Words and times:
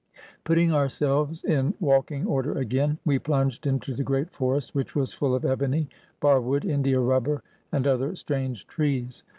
Putting 0.45 0.71
ourselves 0.73 1.43
in 1.43 1.75
walking 1.79 2.25
order 2.25 2.57
again, 2.57 2.97
we 3.05 3.19
plunged 3.19 3.67
into 3.67 3.93
the 3.93 4.01
great 4.03 4.31
forest, 4.31 4.73
which 4.73 4.95
was 4.95 5.13
full 5.13 5.35
of 5.35 5.45
ebony, 5.45 5.89
barwood. 6.19 6.65
India 6.65 6.99
rubber, 6.99 7.43
and 7.71 7.85
other 7.85 8.15
strange 8.15 8.65
trees. 8.65 9.23